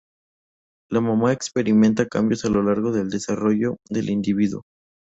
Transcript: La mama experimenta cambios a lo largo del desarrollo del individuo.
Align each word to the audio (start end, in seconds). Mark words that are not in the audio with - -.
La 0.89 0.99
mama 0.99 1.31
experimenta 1.31 2.07
cambios 2.07 2.43
a 2.45 2.49
lo 2.49 2.63
largo 2.63 2.91
del 2.91 3.11
desarrollo 3.11 3.77
del 3.87 4.09
individuo. 4.09 4.63